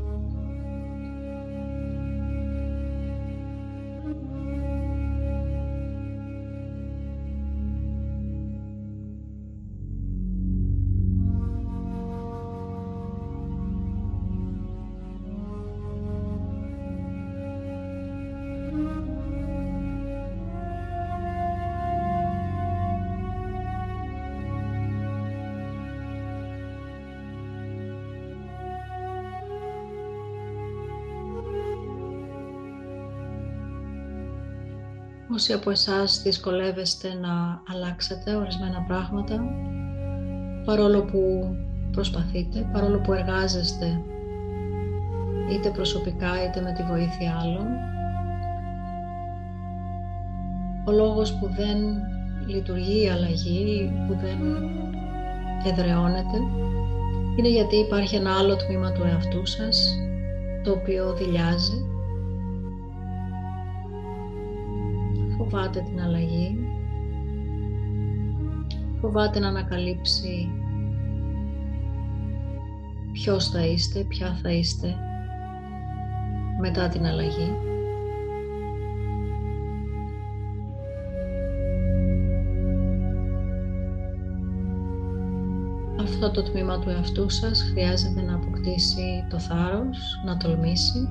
Όσοι 35.43 35.53
από 35.53 35.69
εσάς 35.69 36.21
δυσκολεύεστε 36.21 37.07
να 37.13 37.61
αλλάξετε 37.67 38.35
ορισμένα 38.35 38.83
πράγματα, 38.87 39.43
παρόλο 40.65 41.03
που 41.03 41.55
προσπαθείτε, 41.91 42.69
παρόλο 42.73 42.99
που 42.99 43.13
εργάζεστε 43.13 44.01
είτε 45.51 45.69
προσωπικά 45.69 46.43
είτε 46.43 46.61
με 46.61 46.71
τη 46.71 46.83
βοήθεια 46.83 47.39
άλλων, 47.41 47.65
ο 50.85 50.91
λόγος 50.91 51.33
που 51.33 51.47
δεν 51.47 51.77
λειτουργεί 52.47 53.03
η 53.03 53.09
αλλαγή, 53.09 53.91
που 54.07 54.13
δεν 54.21 54.39
εδραιώνεται, 55.65 56.37
είναι 57.37 57.49
γιατί 57.49 57.75
υπάρχει 57.75 58.15
ένα 58.15 58.37
άλλο 58.37 58.55
τμήμα 58.55 58.91
του 58.91 59.03
εαυτού 59.03 59.45
σας, 59.45 59.95
το 60.63 60.71
οποίο 60.71 61.13
δηλιάζει 61.13 61.92
φοβάται 65.53 65.79
την 65.79 66.01
αλλαγή, 66.01 66.57
φοβάται 69.01 69.39
να 69.39 69.47
ανακαλύψει 69.47 70.51
ποιος 73.11 73.49
θα 73.49 73.65
είστε, 73.65 74.03
ποια 74.03 74.39
θα 74.41 74.51
είστε 74.51 74.95
μετά 76.61 76.89
την 76.89 77.05
αλλαγή. 77.05 77.51
Αυτό 86.01 86.31
το 86.31 86.43
τμήμα 86.43 86.79
του 86.79 86.89
εαυτού 86.89 87.29
σας 87.29 87.63
χρειάζεται 87.71 88.21
να 88.21 88.35
αποκτήσει 88.35 89.27
το 89.29 89.39
θάρρος, 89.39 90.21
να 90.25 90.37
τολμήσει 90.37 91.07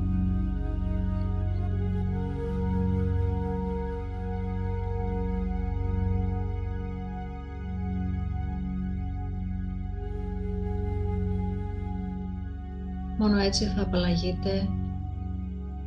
Μόνο 13.33 13.45
έτσι 13.45 13.65
θα 13.67 13.83
απαλλαγείτε 13.83 14.69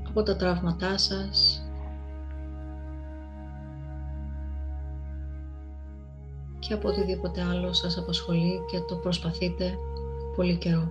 από 0.07 0.23
τα 0.23 0.35
τραύματά 0.35 0.97
σας 0.97 1.63
και 6.59 6.73
από 6.73 6.87
οτιδήποτε 6.87 7.41
άλλο 7.41 7.73
σας 7.73 7.97
απασχολεί 7.97 8.59
και 8.71 8.79
το 8.79 8.95
προσπαθείτε 8.95 9.73
πολύ 10.35 10.57
καιρό. 10.57 10.89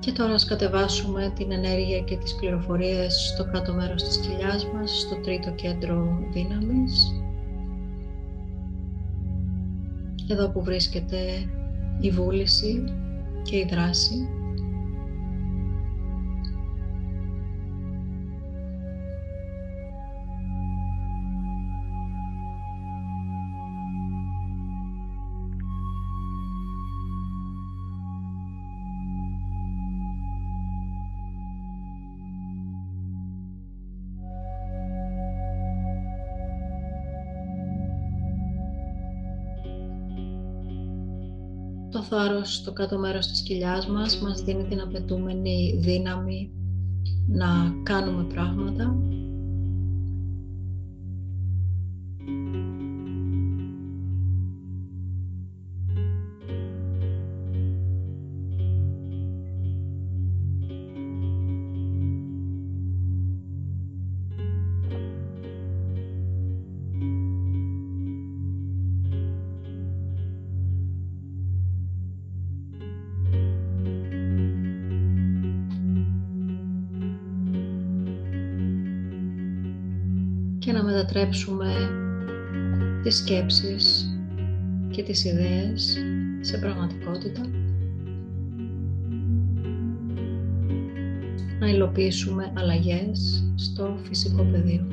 Και 0.00 0.12
τώρα 0.12 0.34
ας 0.34 0.44
κατεβάσουμε 0.44 1.32
την 1.36 1.52
ενέργεια 1.52 2.00
και 2.00 2.16
τις 2.16 2.34
πληροφορίες 2.34 3.32
στο 3.34 3.44
κάτω 3.44 3.72
μέρος 3.72 4.02
της 4.02 4.16
κοιλιάς 4.16 4.66
μας, 4.66 5.00
στο 5.00 5.20
τρίτο 5.20 5.50
κέντρο 5.50 6.18
δύναμης. 6.32 7.22
Εδώ 10.28 10.48
που 10.48 10.62
βρίσκεται 10.62 11.18
η 12.00 12.10
βούληση 12.10 12.84
και 13.42 13.56
η 13.56 13.66
δράση. 13.70 14.28
Θάρρος 42.10 42.54
στο 42.54 42.72
κάτω 42.72 42.98
μέρος 42.98 43.26
της 43.26 43.42
κοιλιάς 43.42 43.86
μας. 43.86 44.18
Μας 44.18 44.42
δίνει 44.42 44.64
την 44.64 44.80
απαιτούμενη 44.80 45.78
δύναμη 45.78 46.50
να 47.28 47.74
κάνουμε 47.82 48.24
πράγματα 48.34 48.96
και 80.70 80.76
να 80.76 80.84
μετατρέψουμε 80.84 81.74
τις 83.02 83.16
σκέψεις 83.16 84.14
και 84.90 85.02
τις 85.02 85.24
ιδέες 85.24 85.98
σε 86.40 86.58
πραγματικότητα. 86.58 87.40
Να 91.60 91.68
υλοποιήσουμε 91.68 92.52
αλλαγές 92.56 93.44
στο 93.54 93.98
φυσικό 94.02 94.42
πεδίο. 94.42 94.86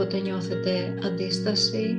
Οπουδήποτε 0.00 0.30
νιώθετε 0.30 0.94
αντίσταση 1.04 1.96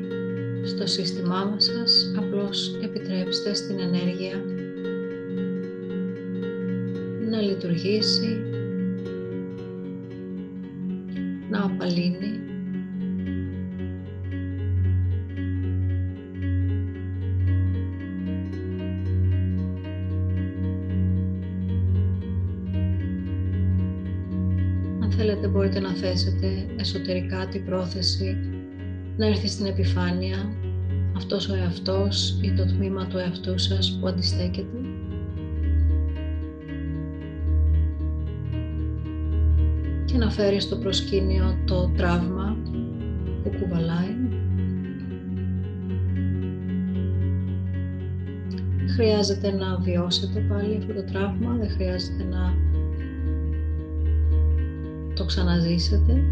στο 0.63 0.87
σύστημά 0.87 1.45
μας 1.45 1.63
σας, 1.63 2.13
απλώς 2.17 2.79
επιτρέψτε 2.83 3.53
στην 3.53 3.79
ενέργεια 3.79 4.43
να 7.29 7.41
λειτουργήσει, 7.41 8.41
να 11.49 11.63
απαλύνει 11.63 12.39
μπορείτε 25.61 25.79
να 25.79 25.93
θέσετε 25.93 26.65
εσωτερικά 26.75 27.47
την 27.47 27.65
πρόθεση 27.65 28.37
να 29.17 29.25
έρθει 29.25 29.47
στην 29.47 29.65
επιφάνεια 29.65 30.53
αυτός 31.15 31.49
ο 31.49 31.55
εαυτός 31.55 32.39
ή 32.41 32.53
το 32.53 32.65
τμήμα 32.65 33.07
του 33.07 33.17
εαυτού 33.17 33.57
σας 33.57 33.97
που 33.99 34.07
αντιστέκεται. 34.07 34.77
Και 40.05 40.17
να 40.17 40.29
φέρει 40.29 40.59
στο 40.59 40.75
προσκήνιο 40.75 41.57
το 41.65 41.91
τραύμα 41.97 42.57
που 43.43 43.49
κουβαλάει. 43.59 44.15
Χρειάζεται 48.95 49.51
να 49.51 49.77
βιώσετε 49.77 50.39
πάλι 50.39 50.77
αυτό 50.77 50.93
το 50.93 51.03
τραύμα, 51.03 51.55
δεν 51.55 51.69
χρειάζεται 51.69 52.23
να 52.23 52.70
το 55.21 55.27
ξαναζήσετε. 55.27 56.23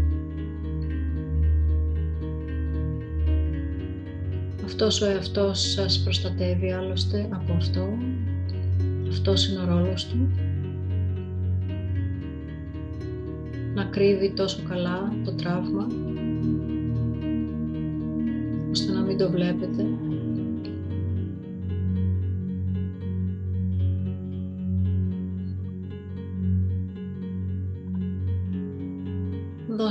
Αυτός 4.64 5.00
ο 5.00 5.06
εαυτός 5.06 5.70
σας 5.70 6.02
προστατεύει 6.02 6.72
άλλωστε 6.72 7.28
από 7.30 7.52
αυτό. 7.52 7.88
Αυτός 9.08 9.48
είναι 9.48 9.60
ο 9.60 9.64
ρόλος 9.64 10.06
του. 10.06 10.28
Να 13.74 13.84
κρύβει 13.84 14.30
τόσο 14.30 14.62
καλά 14.68 15.12
το 15.24 15.32
τραύμα 15.32 15.86
ώστε 18.70 18.92
να 18.92 19.00
μην 19.00 19.18
το 19.18 19.30
βλέπετε 19.30 19.86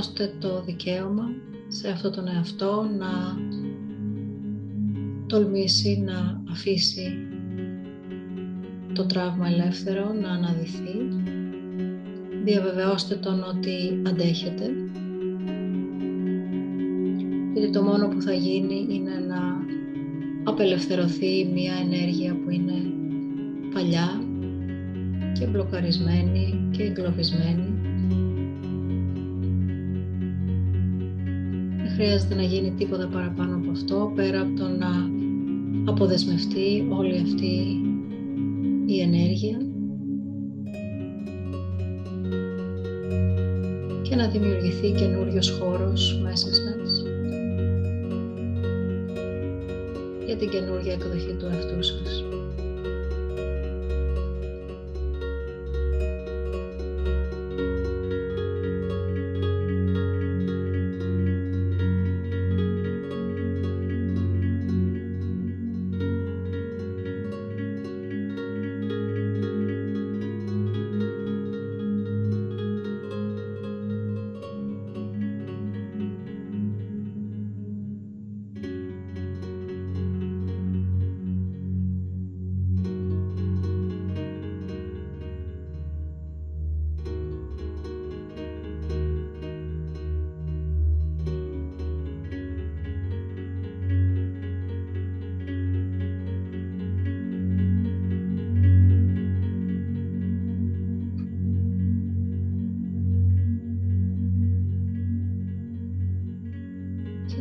δώστε 0.00 0.34
το 0.38 0.62
δικαίωμα 0.62 1.30
σε 1.68 1.88
αυτό 1.88 2.10
τον 2.10 2.28
εαυτό 2.28 2.86
να 2.98 3.38
τολμήσει 5.26 6.02
να 6.06 6.42
αφήσει 6.50 7.26
το 8.92 9.06
τραύμα 9.06 9.46
ελεύθερο, 9.46 10.12
να 10.12 10.30
αναδυθεί. 10.30 11.08
Διαβεβαιώστε 12.44 13.14
τον 13.14 13.42
ότι 13.42 14.02
αντέχετε. 14.06 14.70
Γιατί 17.54 17.70
το 17.70 17.82
μόνο 17.82 18.08
που 18.08 18.22
θα 18.22 18.32
γίνει 18.32 18.86
είναι 18.90 19.24
να 19.28 19.64
απελευθερωθεί 20.44 21.50
μια 21.52 21.74
ενέργεια 21.74 22.34
που 22.34 22.50
είναι 22.50 22.92
παλιά 23.74 24.22
και 25.32 25.46
μπλοκαρισμένη 25.46 26.68
και 26.70 26.82
εγκλωβισμένη 26.82 27.79
χρειάζεται 31.94 32.34
να 32.34 32.42
γίνει 32.42 32.70
τίποτα 32.70 33.06
παραπάνω 33.06 33.56
από 33.56 33.70
αυτό, 33.70 34.12
πέρα 34.14 34.40
από 34.40 34.56
το 34.56 34.68
να 34.68 35.10
αποδεσμευτεί 35.84 36.86
όλη 36.90 37.18
αυτή 37.18 37.80
η 38.86 39.00
ενέργεια 39.00 39.58
και 44.02 44.16
να 44.16 44.28
δημιουργηθεί 44.28 44.90
καινούριος 44.90 45.50
χώρος 45.50 46.20
μέσα 46.22 46.54
σας 46.54 47.02
για 50.26 50.36
την 50.36 50.50
καινούργια 50.50 50.92
εκδοχή 50.92 51.36
του 51.38 51.46
εαυτού 51.46 51.82
σας. 51.82 52.29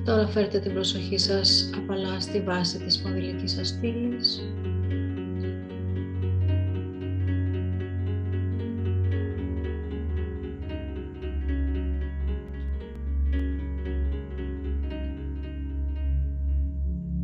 Τώρα 0.09 0.27
φέρτε 0.27 0.59
την 0.59 0.73
προσοχή 0.73 1.17
σας 1.17 1.69
απαλά 1.77 2.19
στη 2.19 2.41
βάση 2.41 2.77
της 2.79 2.93
σπονδυλικής 2.93 3.51
σας 3.51 3.67
στήλης. 3.67 4.41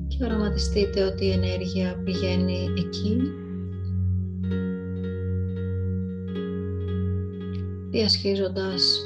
Και 0.07 0.23
οραματιστείτε 0.23 1.03
ότι 1.03 1.25
η 1.25 1.31
ενέργεια 1.31 2.01
πηγαίνει 2.03 2.67
εκεί. 2.77 3.21
διασχίζοντας 7.89 8.99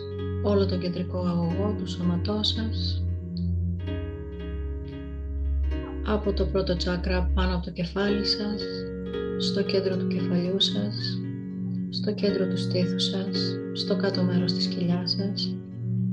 όλο 0.44 0.66
το 0.66 0.78
κεντρικό 0.78 1.18
αγωγό 1.18 1.76
του 1.78 1.90
σώματός 1.90 2.48
σας 2.48 2.99
από 6.14 6.34
το 6.34 6.46
πρώτο 6.46 6.76
τσάκρα 6.78 7.32
πάνω 7.34 7.56
από 7.56 7.66
το 7.66 7.72
κεφάλι 7.72 8.26
σας, 8.26 8.62
στο 9.38 9.64
κέντρο 9.64 9.98
του 9.98 10.08
κεφαλιού 10.08 10.60
σας, 10.60 11.20
στο 11.90 12.14
κέντρο 12.14 12.48
του 12.48 12.58
στήθους 12.58 13.04
σας, 13.04 13.58
στο 13.74 13.96
κάτω 13.96 14.22
μέρος 14.22 14.54
της 14.54 14.66
κοιλιάς 14.66 15.12
σας 15.12 15.56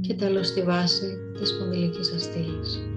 και 0.01 0.15
τέλος 0.15 0.47
στη 0.47 0.63
βάση 0.63 1.17
της 1.39 1.49
σπονδυλικής 1.49 2.07
σας 2.07 2.23
στήλης. 2.23 2.96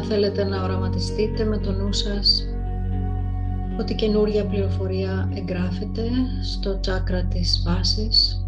Αν 0.00 0.06
θέλετε 0.06 0.44
να 0.44 0.62
οραματιστείτε 0.62 1.44
με 1.44 1.58
το 1.58 1.72
νου 1.72 1.92
σας 1.92 2.46
ότι 3.80 3.94
καινούρια 3.94 4.46
πληροφορία 4.46 5.30
εγγράφεται 5.34 6.02
στο 6.42 6.80
τσάκρα 6.80 7.24
της 7.24 7.62
βάσης 7.66 8.46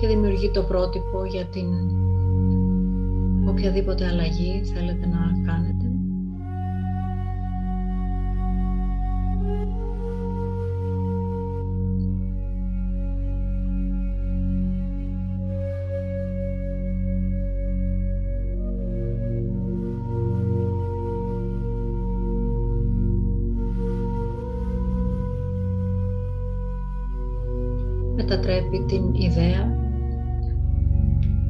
και 0.00 0.06
δημιουργεί 0.06 0.50
το 0.50 0.62
πρότυπο 0.62 1.24
για 1.24 1.44
την 1.46 1.66
οποιαδήποτε 3.48 4.06
αλλαγή 4.06 4.62
θέλετε 4.74 5.06
να 5.06 5.52
κάνετε. 5.52 5.75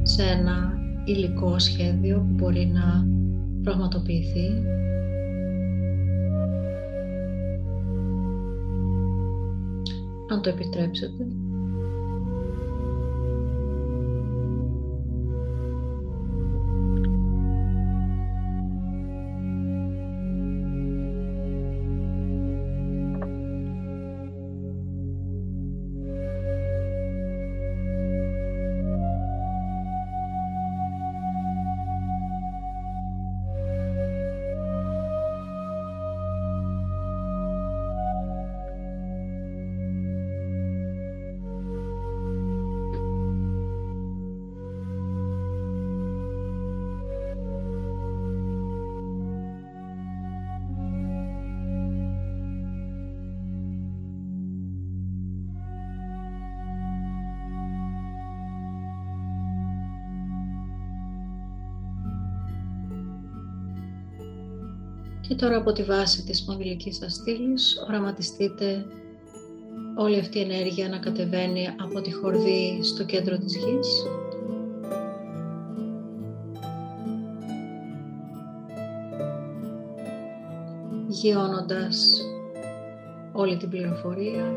Σε 0.07 0.23
ένα 0.23 0.73
υλικό 1.05 1.59
σχέδιο 1.59 2.17
που 2.17 2.33
μπορεί 2.33 2.65
να 2.65 3.05
πραγματοποιηθεί 3.63 4.47
αν 10.29 10.41
το 10.41 10.49
επιτρέψετε. 10.49 11.25
Τώρα 65.37 65.57
από 65.57 65.71
τη 65.71 65.83
βάση 65.83 66.23
της 66.23 66.37
σπονδυλικής 66.37 66.95
σας 66.95 67.13
στήλης 67.13 67.83
οραματιστείτε 67.87 68.85
όλη 69.97 70.19
αυτή 70.19 70.37
η 70.37 70.41
ενέργεια 70.41 70.89
να 70.89 70.97
κατεβαίνει 70.97 71.67
από 71.79 72.01
τη 72.01 72.13
χορδή 72.13 72.79
στο 72.81 73.03
κέντρο 73.05 73.37
της 73.37 73.55
γης. 73.55 74.05
Γιώνοντας 81.07 82.21
όλη 83.31 83.57
την 83.57 83.69
πληροφορία 83.69 84.53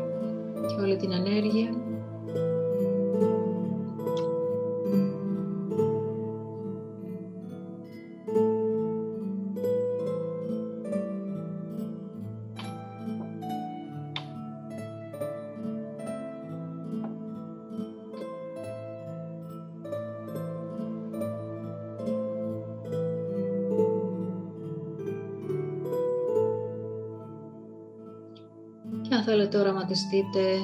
και 0.67 0.81
όλη 0.81 0.95
την 0.95 1.11
ενέργεια 1.11 1.69
οραματιστείτε 29.61 30.57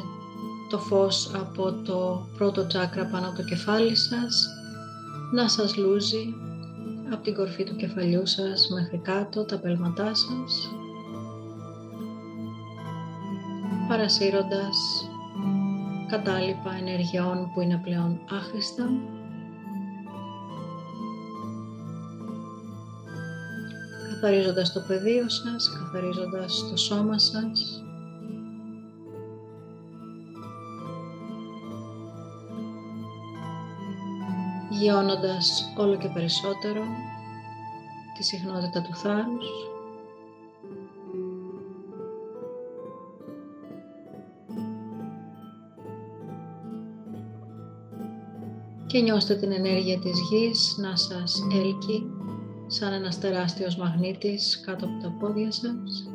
το 0.69 0.79
φως 0.79 1.31
από 1.33 1.71
το 1.71 2.27
πρώτο 2.37 2.67
τσάκρα 2.67 3.05
πάνω 3.05 3.27
από 3.27 3.35
το 3.35 3.43
κεφάλι 3.43 3.95
σας 3.95 4.47
να 5.33 5.47
σας 5.47 5.77
λούζει 5.77 6.33
από 7.11 7.23
την 7.23 7.35
κορφή 7.35 7.63
του 7.63 7.75
κεφαλιού 7.75 8.25
σας 8.25 8.67
μέχρι 8.69 8.97
κάτω 8.97 9.45
τα 9.45 9.57
πέλματά 9.57 10.11
σας 10.15 10.69
παρασύροντας 13.87 14.77
κατάλοιπα 16.07 16.71
ενεργειών 16.79 17.51
που 17.53 17.61
είναι 17.61 17.81
πλέον 17.83 18.19
άχρηστα. 18.29 18.83
Καθαρίζοντας 24.09 24.73
το 24.73 24.79
πεδίο 24.87 25.29
σας, 25.29 25.69
καθαρίζοντας 25.69 26.69
το 26.69 26.77
σώμα 26.77 27.19
σας 27.19 27.83
γιώνοντας 34.69 35.73
όλο 35.77 35.97
και 35.97 36.07
περισσότερο 36.07 36.83
τη 38.17 38.23
συχνότητα 38.23 38.81
του 38.81 38.95
θάρρους. 38.95 39.47
Και 48.85 48.99
νιώστε 48.99 49.35
την 49.35 49.51
ενέργεια 49.51 49.99
της 49.99 50.19
γης 50.29 50.75
να 50.77 50.95
σας 50.95 51.47
έλκει 51.53 52.11
σαν 52.67 52.93
ένας 52.93 53.19
τεράστιος 53.19 53.75
μαγνήτης 53.77 54.61
κάτω 54.65 54.85
από 54.85 55.01
τα 55.01 55.09
πόδια 55.19 55.51
σας 55.51 56.09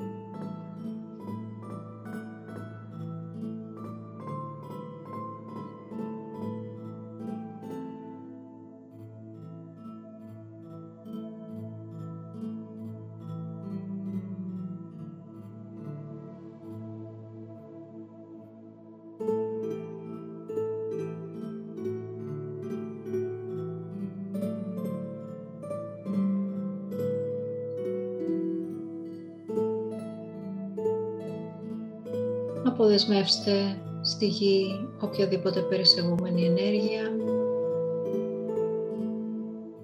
αποδεσμεύστε 32.93 33.83
στη 34.03 34.27
γη 34.27 34.67
οποιαδήποτε 35.01 35.61
περισεγούμενη 35.61 36.45
ενέργεια 36.45 37.03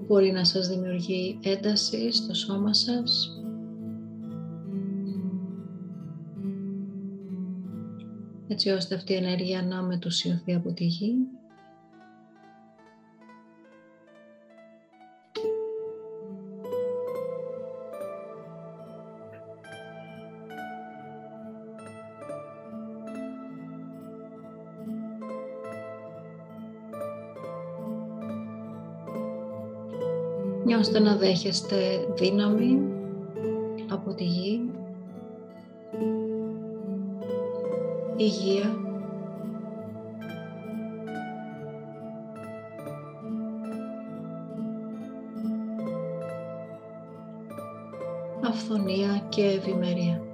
μπορεί 0.07 0.33
να 0.33 0.45
σας 0.45 0.69
δημιουργεί 0.69 1.39
ένταση 1.43 2.13
στο 2.13 2.35
σώμα 2.35 2.75
σας. 2.75 3.41
έτσι 8.49 8.71
ώστε 8.71 8.95
αυτή 8.95 9.13
η 9.13 9.17
ενέργεια 9.17 9.63
να 9.63 9.83
μετουσιωθεί 9.83 10.55
από 10.55 10.73
τη 10.73 10.85
γη. 10.85 11.15
Νιώστε 30.69 30.99
να 30.99 31.17
δέχεστε 31.17 31.77
δύναμη 32.15 32.81
από 33.91 34.15
τη 34.15 34.25
γη, 34.25 34.71
υγεία, 38.17 38.77
αυθονία 48.43 49.27
και 49.29 49.45
ευημερία. 49.45 50.28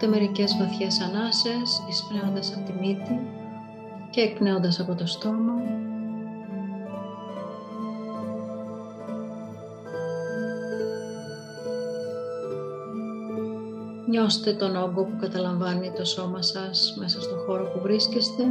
Πάρτε 0.00 0.18
μερικές 0.18 0.56
βαθιές 0.56 1.00
ανάσες, 1.00 1.82
εισπνέοντας 1.88 2.54
από 2.56 2.66
τη 2.66 2.72
μύτη 2.72 3.20
και 4.10 4.20
εκπνέοντας 4.20 4.80
από 4.80 4.94
το 4.94 5.06
στόμα. 5.06 5.52
Νιώστε 14.08 14.52
τον 14.52 14.76
όγκο 14.76 15.04
που 15.04 15.16
καταλαμβάνει 15.20 15.92
το 15.96 16.04
σώμα 16.04 16.42
σας 16.42 16.94
μέσα 16.98 17.20
στο 17.20 17.34
χώρο 17.46 17.64
που 17.64 17.80
βρίσκεστε. 17.80 18.44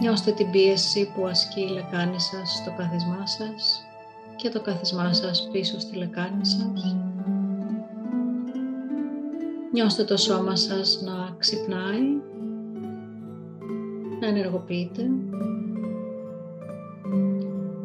Νιώστε 0.00 0.30
την 0.30 0.50
πίεση 0.50 1.12
που 1.14 1.26
ασκεί 1.26 1.60
η 1.60 1.68
λεκάνη 1.68 2.20
σας 2.20 2.50
στο 2.50 2.74
καθισμά 2.76 3.26
σας 3.26 3.82
και 4.36 4.48
το 4.48 4.60
καθισμά 4.60 5.12
σας 5.12 5.48
πίσω 5.52 5.80
στη 5.80 5.96
λεκάνη 5.96 6.46
σας. 6.46 7.07
Νιώστε 9.72 10.04
το 10.04 10.16
σώμα 10.16 10.56
σας 10.56 11.00
να 11.02 11.34
ξυπνάει, 11.38 12.00
να 14.20 14.26
ενεργοποιείτε. 14.26 15.10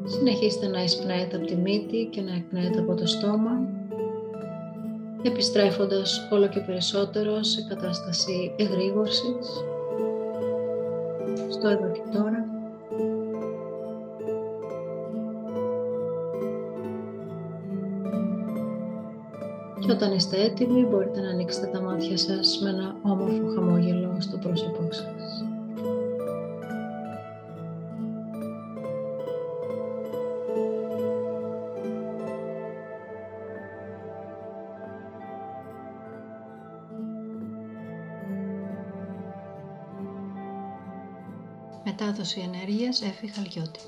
Συνεχίστε 0.05 0.67
να 0.67 0.84
εισπνέετε 0.84 1.36
από 1.38 1.45
τη 1.45 1.55
μύτη 1.55 2.07
και 2.11 2.21
να 2.21 2.34
εκπνέετε 2.34 2.79
από 2.79 2.95
το 2.95 3.05
στόμα 3.05 3.73
επιστρέφοντας 5.23 6.27
όλο 6.31 6.47
και 6.47 6.59
περισσότερο 6.59 7.43
σε 7.43 7.65
κατάσταση 7.69 8.53
εγρήγορσης 8.57 9.47
στο 11.49 11.67
εδώ 11.67 11.91
και 11.91 12.01
τώρα. 12.17 12.53
Και 19.86 19.91
όταν 19.91 20.11
είστε 20.11 20.43
έτοιμοι 20.43 20.86
μπορείτε 20.86 21.21
να 21.21 21.29
ανοίξετε 21.29 21.67
τα 21.67 21.81
μάτια 21.81 22.17
σας 22.17 22.59
με 22.61 22.69
ένα 22.69 22.95
όμορφο 23.01 23.53
χαμόγελο 23.55 24.17
στο 24.19 24.38
πρόσωπό 24.38 24.88
σας. 24.91 25.43
Μετάδοση 41.86 42.39
ενέργειας 42.39 43.01
Εφη 43.01 43.27
Χαλιώτη. 43.27 43.79